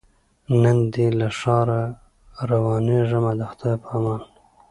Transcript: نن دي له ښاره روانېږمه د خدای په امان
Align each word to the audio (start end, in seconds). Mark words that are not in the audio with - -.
نن 0.61 0.77
دي 0.93 1.07
له 1.19 1.27
ښاره 1.39 1.81
روانېږمه 2.51 3.31
د 3.39 3.41
خدای 3.51 3.75
په 3.83 3.87
امان 3.97 4.21